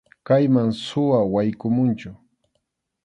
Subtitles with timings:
[0.27, 2.09] Kayman suwa yaykumunchu.